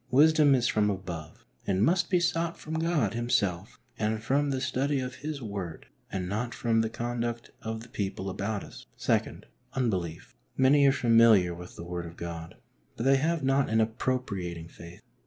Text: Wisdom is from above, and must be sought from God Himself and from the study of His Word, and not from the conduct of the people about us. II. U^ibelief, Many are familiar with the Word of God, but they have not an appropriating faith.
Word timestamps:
Wisdom 0.09 0.55
is 0.55 0.67
from 0.67 0.89
above, 0.89 1.45
and 1.67 1.85
must 1.85 2.09
be 2.09 2.19
sought 2.19 2.57
from 2.57 2.73
God 2.79 3.13
Himself 3.13 3.79
and 3.99 4.23
from 4.23 4.49
the 4.49 4.59
study 4.59 4.99
of 4.99 5.17
His 5.17 5.43
Word, 5.43 5.85
and 6.11 6.27
not 6.27 6.55
from 6.55 6.81
the 6.81 6.89
conduct 6.89 7.51
of 7.61 7.83
the 7.83 7.87
people 7.87 8.27
about 8.27 8.63
us. 8.63 8.87
II. 9.07 9.41
U^ibelief, 9.75 10.33
Many 10.57 10.87
are 10.87 10.91
familiar 10.91 11.53
with 11.53 11.75
the 11.75 11.85
Word 11.85 12.07
of 12.07 12.17
God, 12.17 12.55
but 12.97 13.03
they 13.03 13.17
have 13.17 13.43
not 13.43 13.69
an 13.69 13.79
appropriating 13.79 14.69
faith. 14.69 15.01